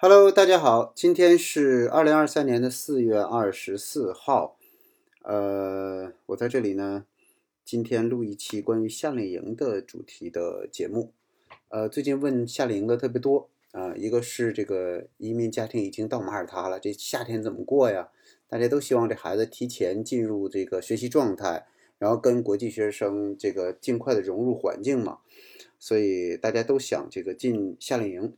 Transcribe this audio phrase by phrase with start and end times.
[0.00, 4.56] Hello，大家好，今天是二零二三年的四月二十四号，
[5.24, 7.04] 呃，我在这里呢，
[7.64, 11.12] 今天录一期关于夏令营的主题的节目。
[11.70, 18.10] 呃，最近问夏令营的特别多啊、一个是这个移民家庭已经到马耳他了，这夏天怎么过呀？
[18.48, 21.66] 大家都希望这孩子提前进入这个学习状态，
[21.98, 25.18] 然后跟国际学生这个尽快的融入环境嘛，
[25.80, 28.36] 所以大家都想这个进夏令营。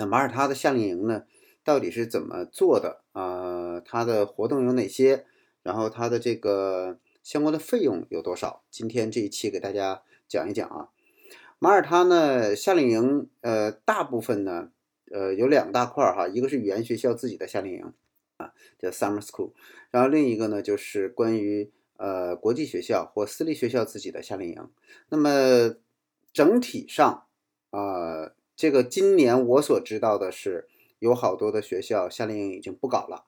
[0.00, 1.24] 那马耳他的夏令营呢，
[1.62, 5.26] 到底是怎么做的啊、它的活动有哪些？
[5.62, 8.62] 然后它的这个相关的费用有多少？
[8.70, 10.88] 今天这一期给大家讲一讲啊。
[11.58, 14.70] 马耳他呢，夏令营呃，大部分呢，
[15.12, 17.92] 呃，有两大块哈，一个是语言学校自己的夏令营
[18.38, 19.52] 啊，叫 summer school，
[19.90, 24.70] 然后另一个呢就是关于呃国际学校或私立学校自己的夏令营。
[25.10, 25.74] 那么
[26.32, 27.26] 整体上
[27.68, 30.68] 啊、这个今年我所知道的是，
[30.98, 33.24] 有好多的学校夏令营已经不搞了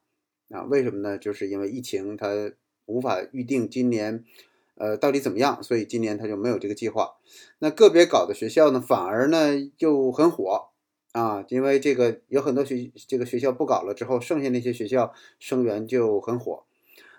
[0.50, 0.64] 啊？
[0.64, 1.16] 为什么呢？
[1.16, 2.52] 就是因为疫情，它
[2.84, 4.26] 无法预定今年，
[4.74, 7.14] 呃，到底怎么样，所以今年它就没有这个计划。
[7.60, 10.68] 那个别搞的学校呢，反而呢就很火
[11.12, 16.64] 啊，因为这个有很多学这个学校不搞了之后，剩下那些学校生源就很火。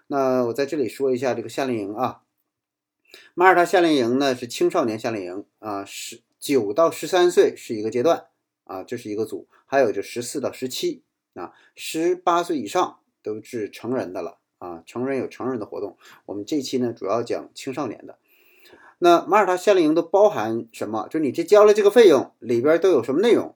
[0.06, 2.22] 那我在这里说一下这个夏令营啊，
[3.34, 8.26] 马耳他夏令营呢是青少年夏令营啊，十九到十三岁是一个阶段
[8.66, 11.02] 啊，这是一个组，还有就十四到十七
[11.36, 15.98] 啊，十八岁以上都是成人的了啊，成人有成人的活动。
[16.26, 18.18] 我们这期呢主要讲青少年的。
[19.00, 21.08] 那马耳他夏令营都包含什么？
[21.10, 23.56] 就你这交了这个费用里边都有什么内容？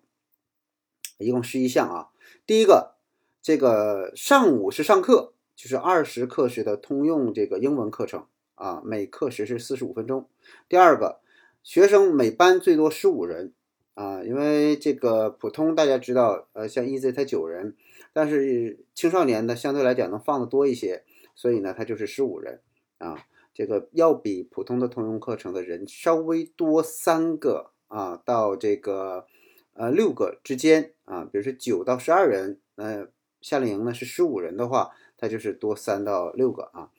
[1.17, 2.11] 一共十一项啊。
[2.45, 2.95] 第一个，
[3.41, 10.29] 这个上午是上课，就是二十课时的通用这个英文课程啊，每课时是四十五分钟。
[10.69, 11.19] 第二个，
[11.67, 13.51] 学生每班最多十五人
[13.93, 17.75] 啊，因为这个普通大家知道，呃，像 EZ 它九人，
[18.13, 21.03] 但是青少年呢相对来讲能放的多一些，
[21.35, 22.61] 所以呢它就是十五人
[22.99, 23.17] 啊。
[23.53, 29.27] 这个要比普通的通用课程的人稍微多三个啊，到这个
[29.73, 33.09] 呃六个之间啊，比如说九到十二人，呃，
[33.41, 36.91] 夏令营呢是十五人的话，它就是多三到六个啊。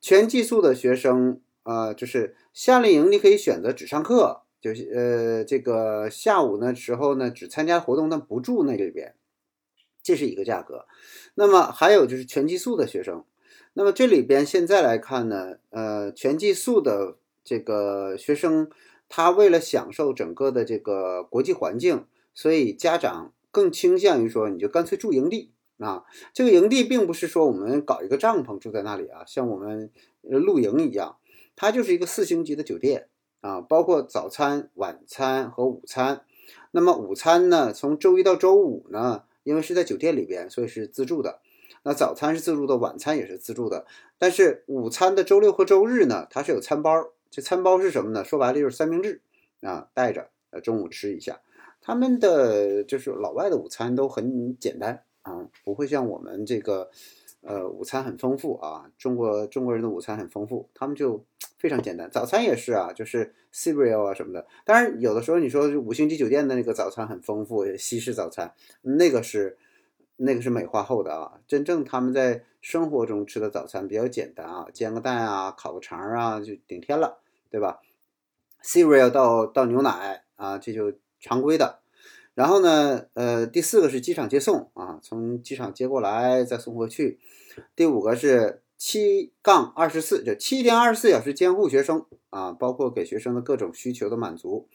[0.00, 9.14] 全寄宿的学生啊、就是夏令营你可以选择只上课，就是呃这个下午呢时候呢只参加活动但不住那里边，
[10.02, 10.86] 这是一个价格。
[11.34, 13.24] 那么还有就是全寄宿的学生。
[13.74, 18.68] 那么这里边现在来看呢，呃，全寄宿的这个学生，
[19.08, 26.04] 他为了享受整个的这个国际环境，所以家长更倾向于说，你就干脆住营地啊。
[26.34, 29.90] 这个营地并不是说我们搞一个帐篷住在那里啊，像我们
[30.20, 31.16] 露营一样，
[31.62, 33.06] 它就是一个四星级的酒店
[33.40, 36.24] 啊，包括早餐、晚餐和午餐。
[36.72, 41.38] 那么午餐呢，从周一到周五呢，因为是在酒店里边，所以是自助的。
[41.84, 43.86] 那早餐是自助的，晚餐也是自助的，
[44.18, 47.12] 但是午餐的周六和周日呢，它是有餐包。
[47.30, 48.24] 这餐包是什么呢？
[48.24, 49.20] 说白了就是三明治
[49.60, 51.42] 啊，带着呃中午吃一下。
[51.80, 56.90] 他们的就是老外的午餐都很简单啊，不会像我们这个
[57.42, 58.90] 呃午餐很丰富啊。
[58.98, 61.24] 中国中国人的午餐很丰富，他们就
[61.58, 62.10] 非常简单。
[62.10, 64.46] 早餐也是啊，就是 cereal 啊什么的。
[64.64, 69.58] 当然有的时候你说五星级酒店的那个早餐很丰富，西式早餐那个是。
[70.16, 77.18] 那个是美化后的啊，真正他们在生活中吃的早餐比较简单啊，煎个蛋啊，烤个肠啊，就顶天了，
[77.50, 77.80] 对吧
[78.62, 81.80] ？cereal 到到牛奶啊，这就常规的。
[82.34, 87.18] 然后呢，呃，第四个是机场接送啊，从机场接过来再送回去。
[87.76, 94.66] 第五个是七杠二十四，就七天二十四小时监护学生啊，包括给学生的各种需求的满足。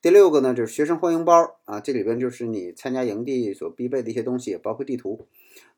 [0.00, 5.26] 第六个呢，就是学生欢迎包啊，这里边就是你参加营地所必备的一些东西，包括地图。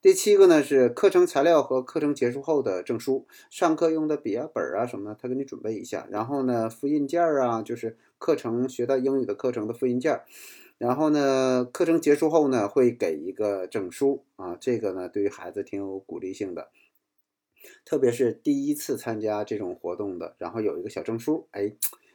[0.02, 6.06] 第七个呢是课程材料和课程结束后的证书，上课用的笔啊、本啊什么的，他给你准备一下。
[6.10, 10.20] 然后呢，复印件啊，就是课程学到英语的课程的复印件。
[10.80, 16.70] 然后呢，课程结束后呢，会给一个证书啊，这个呢对于孩子挺有鼓励性的，
[17.84, 21.74] 特别是第一次参加这种活动的，然后有一个小证书，哎，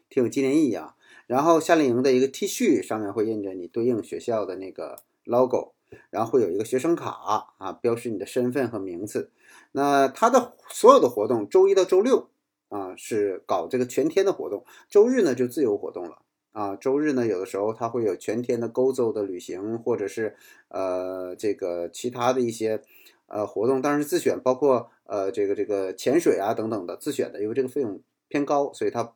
[0.09, 0.95] 挺有纪念意义啊。
[1.27, 5.73] 然后夏令营的一个 T 恤上面会印着你对应学校的那个 logo，
[6.09, 9.29] 然后会有一个学生卡啊，标识你的身份和名字。
[9.73, 12.29] 那它的所有的活动，周一到周六
[12.69, 16.23] 啊是搞这个全天的活动，周日呢就自由活动了
[16.55, 16.75] 啊。
[16.75, 20.35] 周日呢有的时候它会有全天的 GoZo 的旅行，或者是
[20.69, 22.81] 呃这个其他的一些
[23.27, 29.13] 呃活动，当然是自选，包括呃这个这个潜水啊等等的自选的，因为这个费用偏高，所以它。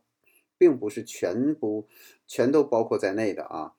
[0.62, 1.88] 并不是全部
[2.28, 3.72] 全都包括在内的啊。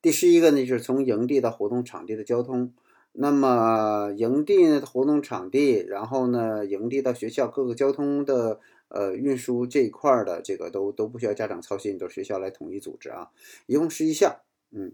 [0.00, 2.72] 第十一个呢，就是从营地到活动场地的交通。
[3.10, 13.30] 那么营地，活动场地，然后呢，营地到学校各个交通的呃运输这一块的这个都都不需要家长操心，都是学校来统一组织啊。
[13.66, 14.36] 一共十一项，
[14.70, 14.92] 嗯。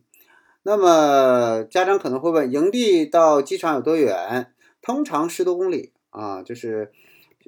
[0.63, 4.53] 那么家长可能会问，营地到机场有多远？
[4.81, 6.93] 通常十多公里啊，就是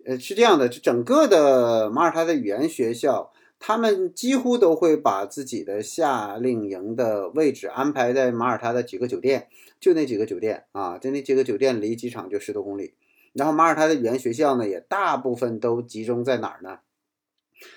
[0.04, 3.32] 呃是这样的，整个的马耳他的语言学校。
[3.60, 9.48] 他们几乎都会把自己的夏令营的位置安排在马耳他的几个酒店，
[9.80, 12.94] 就那几个酒店啊，就那几个酒店离机场就十多公里。
[13.38, 16.80] 然后马耳他的语言学校呢，也大部分都集中在哪儿呢？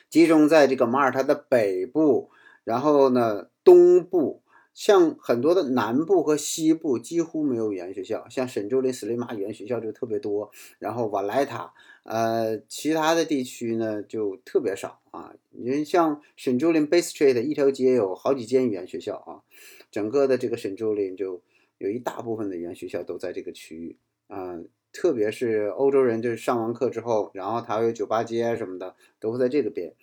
[0.10, 2.31] 集中在这个马耳他的北部，
[2.63, 4.42] 然后呢东部。
[4.74, 10.50] 像很多的南部和西部几乎没有语言学校，像沈州林、斯里马语言学校就特别多，
[10.80, 11.74] 然后瓦莱塔，
[12.04, 15.36] 呃，其他的地区呢就特别少啊。
[15.50, 19.44] 你像沈州林 Bay Street 一条街有好几间语言学校啊，
[19.92, 21.42] 整个的这个沈州林就
[21.78, 23.98] 有一大部分的语言学校都在这个区域
[24.28, 24.57] 啊，
[24.92, 29.94] 特别是欧洲人就是上完课之后，然后他有酒吧街什么的都会在这个边，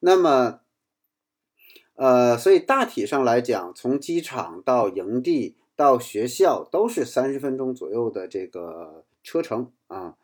[0.00, 0.60] 那么。
[2.00, 10.14] 呃，所以大体上来讲，从机场到营地到学校都是三十分钟左右的这个车程啊。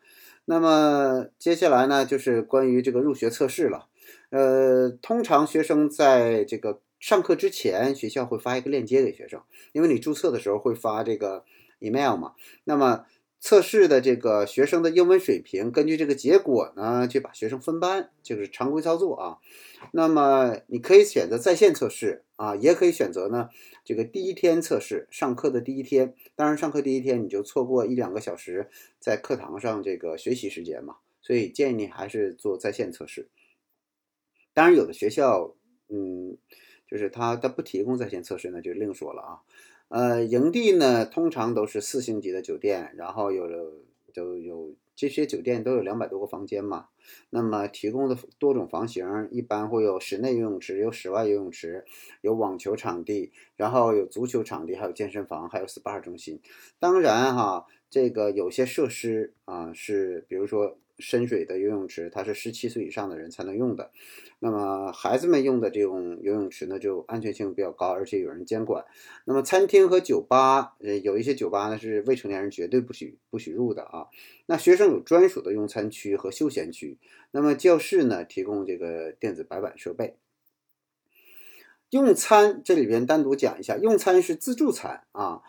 [0.45, 3.89] 那么接下来呢，就是关于这个入学测试了。
[4.29, 9.41] 呃，通常学生在这个上课之前，学校会发一个链接给学生，
[9.73, 11.43] 因为你注册的时候会发这个
[11.79, 12.35] email 嘛。
[12.63, 13.03] 那么
[13.39, 19.37] 测试的这个学生的英文水平，根据这个结果呢，去把学生分班，就是常规操作啊。
[19.91, 23.49] 那么你可以选择在线测试啊，也可以选择呢
[23.83, 26.15] 这个第一天测试，上课的第一天。
[26.35, 33.29] 当然，上课第一天你就错过一两个小时在课堂上这个学习时间嘛，所以建议你还是做在线测试。
[34.53, 35.53] 当然，有的学校，
[35.89, 36.37] 嗯，
[36.87, 39.39] 就是他他不提供在线测试那，就另说了啊。
[39.87, 43.47] 呃，营地呢，通常都是四星级的酒店，然后有
[44.13, 46.87] 都有这些酒店都有两百多个房间嘛。
[47.29, 51.85] 那么提供的多种房型，一般会有室内游泳池，有室外游泳池，
[52.21, 56.41] 有网球场地，然后有足球场地，还有健身房，还有 SPA 中心。
[56.79, 60.77] 当然哈，这个有些设施啊是，比如说。
[60.99, 63.91] 深水的游泳池，它是十七岁以上的人才能用的。
[64.39, 68.85] 那么孩子们用的这种游泳池呢，就安全性比较高，而且有人监管。
[69.25, 74.07] 那么餐厅和酒吧，呃，有一些酒吧呢是未成年人绝对不许不许入的啊。
[74.45, 76.97] 那学生有专属的用餐区和休闲区。
[77.31, 80.15] 那么教室呢，提供这个电子白板设备。
[81.89, 85.41] 用餐这里边单独讲一下，用餐是自助餐啊。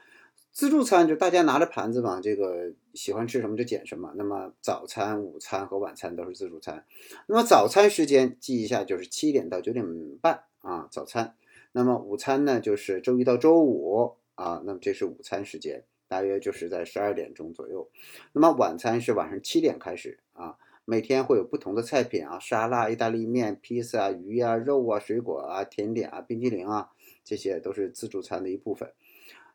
[0.56, 4.14] 自助餐就大家拿着盘子嘛，这个喜欢吃什么就点什么。
[4.16, 6.86] 那么早餐、午餐和晚餐都是自助餐。
[7.26, 9.84] 那么早餐时间记一下，就是七点到九点
[10.22, 11.34] 半啊，早餐。
[11.72, 17.90] 那么午餐呢，就是周一到周五啊，那么这是午餐时间，大约就是在十二点钟左右。
[18.32, 20.56] 那么晚餐是晚上七点开始啊，
[20.86, 26.92] 每天会有不同的菜品啊，沙拉、意大利面、披萨、鱼啊、肉啊、水果啊、甜点啊、冰激凌啊，
[27.22, 28.90] 这些都是自助餐的一部分。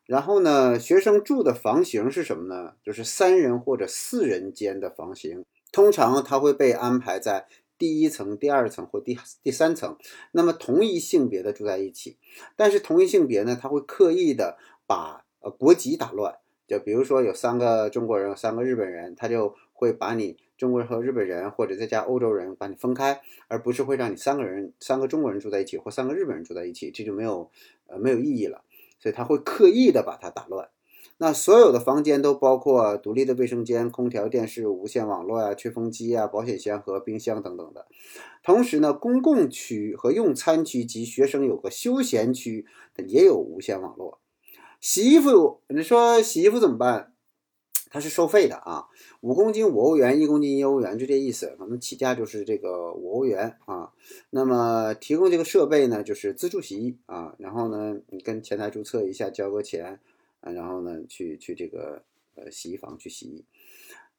[0.06, 2.74] 然后呢，学生住的房型是什么呢？
[2.82, 7.46] 就是三人或者四人间的房型，通常他会被安排在
[7.78, 9.96] 第一层、第二层或第第三层。
[10.32, 12.16] 那么同一性别的住在一起，
[12.56, 16.36] 但是同一性别呢，他会刻意的把呃国籍打乱。
[16.66, 27.50] 就比如说有三个中国人、有三个日本人，他就会把你中国人和日本人或者再加欧洲人把你分开，而不是会让你三个人、三个中国人住在一起或三个日本人住在一起，这就没有
[27.86, 28.64] 呃没有意义了。
[29.02, 30.68] 所以他会刻意的把它打乱。
[31.18, 37.86] 那所有的房间都包括独立的卫生间、空调、电视、无线网络啊、吹风机啊、保险箱和冰箱等等的。
[38.42, 42.66] 同时呢，公共区和用餐区及学生有个休闲区，
[43.06, 44.20] 也有无线网络。
[44.80, 47.11] 洗衣服，你说洗衣服怎么办？
[47.92, 48.88] 它是收费的啊，
[49.20, 51.54] 五公斤五欧元，一公斤一欧元，就这意思。
[51.58, 53.92] 反正起价就是这个五欧元啊。
[54.30, 57.36] 那么提供这个设备呢，就是自助洗衣啊。
[57.38, 60.00] 然后呢，你跟前台注册一下，交个钱
[60.40, 62.02] 啊，然后呢，去去这个
[62.34, 63.44] 呃洗衣房去洗衣。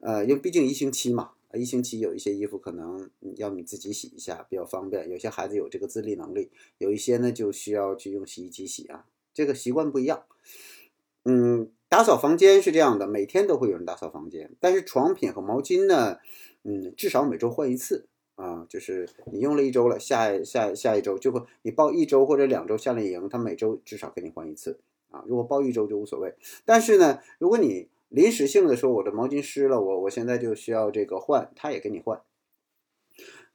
[0.02, 5.10] 呃，因为毕竟一星期嘛，一星期有一些衣服可能要你自己洗一下，比较方便。
[5.10, 9.08] 有些孩子有这个自理能力，有一些呢就需要去用洗衣机洗啊。
[9.34, 10.26] 这个习惯不一样，
[11.26, 11.72] 嗯。
[11.94, 16.18] 打扫房间是这样的，每天都会有人打扫房间，但是床品和毛巾呢，
[16.64, 18.66] 嗯，至少每周换一次啊。
[18.68, 24.80] 就是你用了一周了，下下下一周就会你报一周或者两周夏令营，他每周至少给你换一次
[25.12, 25.24] 啊。
[25.28, 26.34] 如果报一周就无所谓，
[26.66, 32.20] 但是呢，如果你临时性的说我的毛巾湿了，我我现在就需要这个换，他也给你换。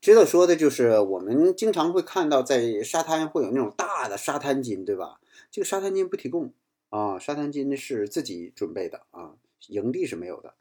[0.01, 5.19] 值得说的就是，我们经常会看到在沙滩会有那种大的沙滩巾，对吧？
[5.51, 6.53] 这个沙滩巾不提供
[6.91, 9.35] 啊，沙滩巾是自己准备的啊，
[9.69, 10.55] 营地是没有的。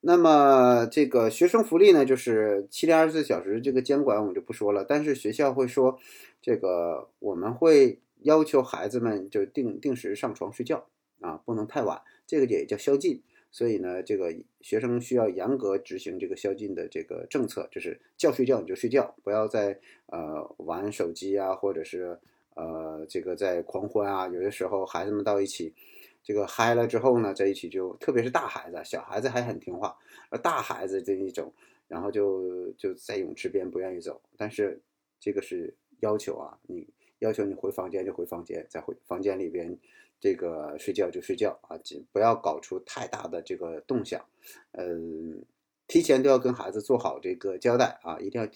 [0.00, 5.98] 那么这个学生福利呢，就是七天二十四小时这个监管我们就不说了，但是学校会说，
[6.40, 10.86] 这个我们会要求孩子们就定定时上床睡觉
[11.20, 13.22] 啊，不能太晚，这个也叫宵禁。
[13.50, 22.20] 所以呢，这个学生需要严格执行这个宵禁的这个政策，就是叫睡觉你就睡觉，不要再呃玩手机啊，或者是
[22.58, 24.28] 呃这个在狂欢啊。
[24.28, 25.72] 有的时候孩子们到一起。
[26.20, 29.96] 这个嗨了之后呢，在一起就特别是大孩子，小孩子还很听话，
[30.28, 31.50] 而大孩子这一种，
[31.86, 34.20] 然后就就在泳池边不愿意走。
[34.36, 34.78] 但是
[35.18, 36.86] 这个是要求啊，你
[37.20, 39.74] 要求你回房间就回房间，在回房间里边
[40.20, 41.78] 这个睡觉就睡觉啊，
[42.12, 44.22] 不要搞出太大的这个动向。
[44.72, 45.42] 嗯，
[45.86, 48.46] 提前都要跟孩子做好这个交代啊，一定要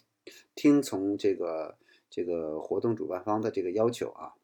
[0.54, 1.74] 听从这个
[2.12, 4.34] 这个活动主办方的这个要求啊。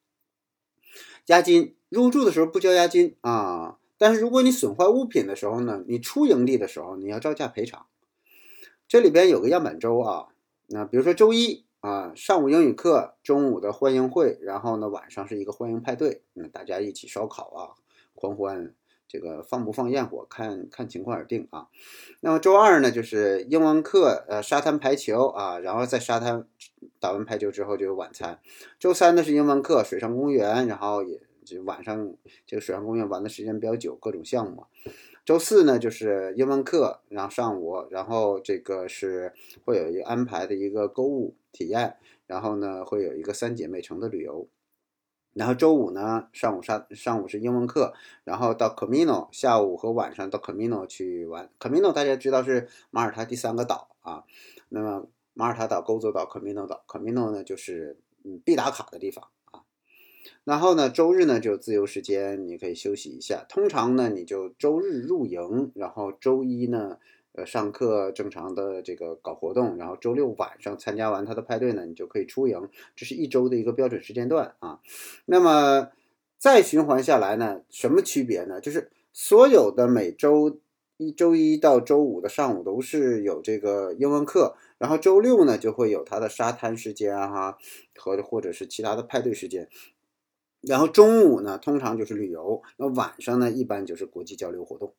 [1.27, 7.85] 押金入住的时候不交押金啊，但是如果你损坏物品的时候呢，你出营地的时候你要照价赔偿。
[8.87, 10.29] 这里边有个样板周啊，
[10.65, 17.77] 那比如说周一啊，上午英语课，中午的欢迎会，然后呢晚上是一个欢迎派对，嗯大家一起烧烤啊，
[18.15, 18.73] 狂欢。
[19.09, 21.67] 这个放不放焰火，看看情况而定啊。
[22.21, 26.45] 那么周二呢，就是英文课，呃，沙滩排球啊，然后在沙滩
[26.99, 28.39] 打完排球之后就有晚餐。
[28.77, 32.13] 周三呢是英文课，水上公园，然后也就晚上
[32.45, 34.65] 这个水上公园玩的时间比较久，各种项目。
[35.25, 39.33] 周四呢就是英文课，然后上午，然后这个是
[39.65, 41.97] 会有一个安排的一个购物体验，
[42.27, 44.47] 然后呢会有一个三姐妹城的旅游。
[45.33, 47.93] 然后周五呢，上午上上午是英文课，
[48.23, 51.49] 然后到 Camino，下午和晚上到 Camino 去玩。
[51.59, 54.23] Camino 大家知道是马耳他第三个岛啊，
[54.69, 59.61] 那么马耳他岛、勾洲岛、Camino 岛，Camino 呢就是嗯必打卡的地方啊。
[60.43, 63.45] 然后呢，周日呢就自由时间，你可以休息一下。
[63.47, 66.97] 通常呢，你就周日入营，然后周一呢。
[67.45, 72.69] 上课正常的这个搞活动，然后周六晚上参加完他的派对呢，你就可以出营。
[72.95, 74.79] 这是一周的一个标准时间段啊。
[75.25, 75.89] 那么
[76.37, 78.61] 再循环下来呢，什么区别呢？
[78.61, 80.59] 就是所有的每周
[80.97, 87.57] 一周一到周五的上午都是有这个英文课，然后周六呢就会有他的沙滩时间哈
[87.95, 89.69] 和或者是其他的派对时间，
[90.61, 94.93] 然后中午呢通常就是旅游，那晚上呢一般就是国际交流活动。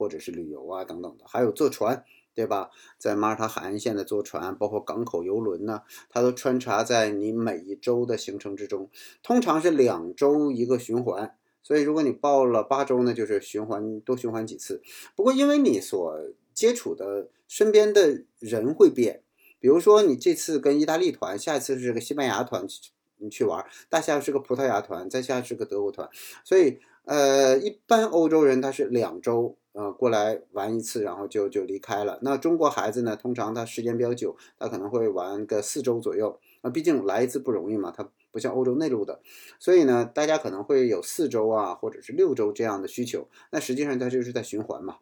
[0.00, 2.02] 或者是旅游啊等等的，还有坐船，
[2.34, 2.70] 对吧？
[2.96, 8.88] 在马耳他海岸线的坐船，包括港口游轮呢，它都穿插在你每一周的行程之中。
[9.22, 14.80] 通常是两周一个循环，所以如果你报了八周呢，就是循环多循环几次。
[15.14, 16.18] 不过因为你所
[16.54, 19.22] 接触的身边的人会变，
[19.58, 22.66] 比如说你这次跟意大利团，下一次是个西班牙团，
[23.18, 26.08] 你去玩，大下是个葡萄牙团，再下是个德国团，
[26.42, 29.56] 所以呃，一般欧洲人他是两周。
[29.72, 32.18] 呃，过来玩一次，然后就就离开了。
[32.22, 33.14] 那中国孩子呢？
[33.14, 36.40] 通常他时间比较久，他可能会玩个四周左右。
[36.60, 39.20] 啊，毕竟来一次不容易嘛，他不像欧洲内陆的，
[39.60, 43.28] 所以呢，大家可能会有四周啊，或者是六周这样的需求。
[43.52, 44.96] 那实际上他就是在循环嘛，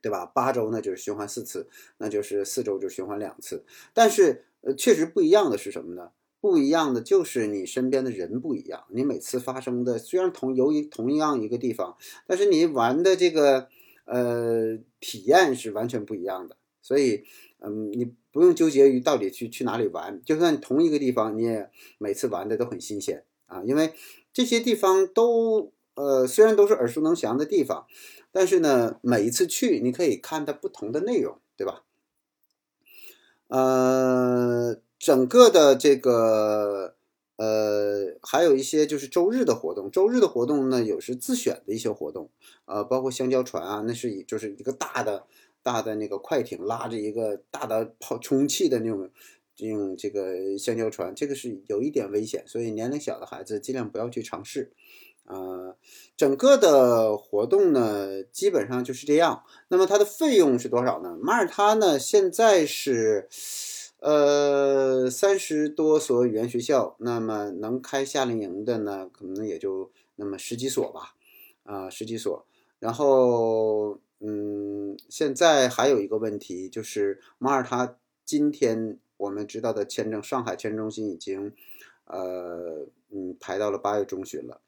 [0.00, 0.24] 对吧？
[0.24, 3.64] 八周呢就是循环四次，那就是四周就循环两次。
[3.92, 6.12] 但是呃，确实不一样的是什么呢？
[6.40, 8.84] 不一样的就是你身边的人不一样。
[8.88, 13.68] 你每次发生的虽然同由于同样一个地方，但是你玩的这个。
[14.06, 17.22] 呃，体验是完全不一样的，所以，
[17.60, 23.92] 嗯，你不用纠结于到底去去哪里玩，就算同一个地方，你也每次玩的都很新鲜啊，因为
[24.32, 27.86] 这些地方都，呃，虽然都是耳熟能详的地方，
[28.32, 31.84] 但是呢，每一次去你可以看到不同的内容，对吧？
[33.46, 36.94] 呃，整个的这个。
[37.42, 42.28] 呃，还有一些就是周日的活动，周日的活动呢，有时自选的一些活动，
[42.66, 45.24] 呃，包括香蕉船啊，那是以就是一个大的
[45.62, 49.08] 大的那个快艇拉着一个大的泡充气的那种
[49.56, 54.74] 用这个香蕉船，这个是有一点危险，所以年龄小的孩子尽量不要去尝试。
[55.24, 55.74] 呃，
[56.18, 59.44] 整个的活动呢，基本上就是这样。
[59.68, 61.16] 那么它的费用是多少呢？
[61.22, 63.30] 马耳他呢，现在是。
[64.00, 71.14] 呃，三十多所语言学校，那么能开夏令营的呢，可能也就那么十几所吧，
[71.64, 72.46] 啊，十几所。
[72.78, 81.52] 然后，嗯，现在还有一个问题就是，马耳他今天我们知道的签证，上海签证中心已经，
[82.06, 84.62] 呃，嗯，排到了八月中旬了。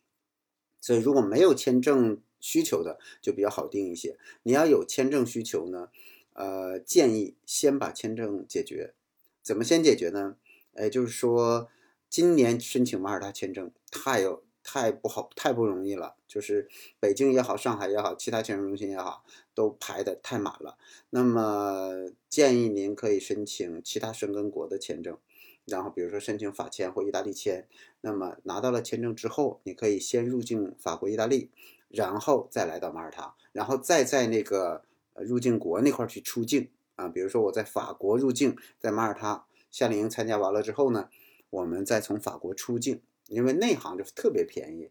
[0.78, 4.18] 所以，如果没有签证需求的，就比较好定一些。
[4.42, 5.88] 你要有签证需求呢，
[6.34, 8.92] 呃，建议先把签证解决。
[9.42, 10.36] 怎么先解决呢？
[10.74, 11.68] 哎，就是说，
[12.08, 16.14] 今年申请马耳他签证太有太不好，太不容易了。
[16.28, 16.68] 就是
[16.98, 20.78] 北京也好，上海也好，其他签证中心也好，都排的太满了。
[21.10, 25.18] 那么建议您可以申请其他申根国的签证，
[25.66, 27.66] 然后比如说申请法签或意大利签。
[28.00, 31.50] 那么拿到了签证之后，你可以先入境法国、意大利，
[31.88, 34.84] 然后再来到马耳他，然后再在那个
[35.16, 36.70] 入境国那块去出境
[37.02, 37.08] 啊。
[37.08, 41.08] 比如说我在法国入境，在马耳他夏令营参加完了之后呢，
[41.50, 43.02] 我们再从法国出境。
[43.28, 44.90] 因为内行就特别便宜，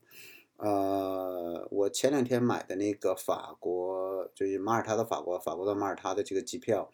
[0.57, 6.89] 呃，我前两天买的那个法国，就是马耳他的法国，法国到马耳他的这个机票，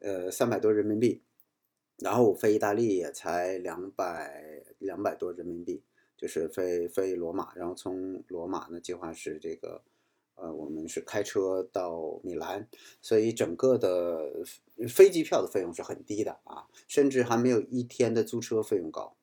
[0.00, 1.20] 呃，三百多人民币，
[1.98, 5.82] 然后我飞意大利也才两百两百多人民币，
[6.16, 9.82] 就是飞飞罗马，然后从罗马呢，计划是这个，
[10.40, 12.66] 呃，我们是开车到米兰，
[13.02, 14.32] 所以整个的
[14.88, 19.14] 飞机票的费用是很低的啊，甚至还没有一天的租车费用高。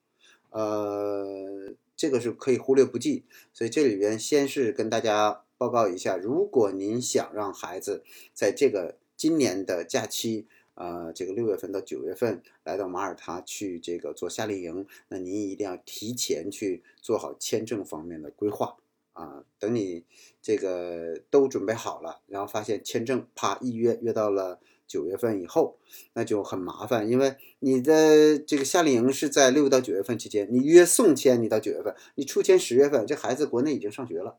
[0.51, 10.45] 呃，这个是可以忽略不计，所以这里边先是跟大家报告一下，如果您想让孩子在这个今年的假期，
[10.75, 18.77] 呃，这个六月份到九月份来到马耳他去这个做夏令营，那您一定要提前去做好签证方面的规划
[19.17, 19.43] 啊。
[19.59, 20.05] 等你
[20.41, 24.59] 这个都准备好了，然后发现签证啪一约约到了。
[24.87, 25.77] 九月份以后，
[26.13, 34.37] 那就很麻烦，因为你的这个夏令营是在六到九月份期间，你约送签，你到九月份，你出签十月份，这孩子国内已经上学了，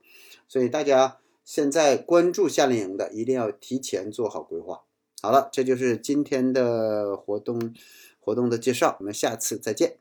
[0.49, 4.85] 所以大家现在关注夏令营的，一定要提前做好规划。
[5.21, 7.75] 好了，这就是今天的活动
[8.19, 9.99] 活动的介绍，我们下次再见。